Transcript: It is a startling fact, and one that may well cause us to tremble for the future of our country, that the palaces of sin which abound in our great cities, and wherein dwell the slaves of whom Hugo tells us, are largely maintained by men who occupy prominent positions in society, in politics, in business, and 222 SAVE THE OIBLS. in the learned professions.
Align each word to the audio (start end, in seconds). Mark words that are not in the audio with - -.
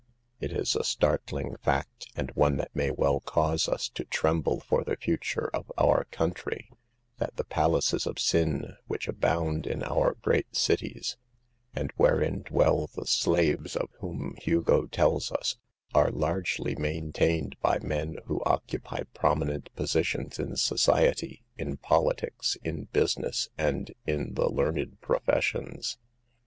It 0.39 0.51
is 0.51 0.75
a 0.75 0.83
startling 0.83 1.57
fact, 1.57 2.07
and 2.15 2.31
one 2.31 2.57
that 2.57 2.75
may 2.75 2.89
well 2.89 3.19
cause 3.19 3.69
us 3.69 3.87
to 3.89 4.03
tremble 4.03 4.59
for 4.59 4.83
the 4.83 4.95
future 4.97 5.51
of 5.53 5.71
our 5.77 6.05
country, 6.05 6.71
that 7.19 7.35
the 7.35 7.43
palaces 7.43 8.07
of 8.07 8.17
sin 8.17 8.77
which 8.87 9.07
abound 9.07 9.67
in 9.67 9.83
our 9.83 10.15
great 10.23 10.55
cities, 10.55 11.17
and 11.75 11.91
wherein 11.97 12.41
dwell 12.41 12.87
the 12.87 13.05
slaves 13.05 13.75
of 13.75 13.89
whom 13.99 14.33
Hugo 14.41 14.87
tells 14.87 15.31
us, 15.31 15.57
are 15.93 16.09
largely 16.09 16.73
maintained 16.73 17.55
by 17.61 17.77
men 17.77 18.17
who 18.25 18.41
occupy 18.43 19.03
prominent 19.13 19.69
positions 19.75 20.39
in 20.39 20.55
society, 20.55 21.43
in 21.59 21.77
politics, 21.77 22.57
in 22.63 22.85
business, 22.85 23.49
and 23.55 23.93
222 24.07 24.07
SAVE 24.07 24.07
THE 24.07 24.15
OIBLS. 24.15 24.27
in 24.27 24.33
the 24.33 24.55
learned 24.63 25.01
professions. 25.01 25.97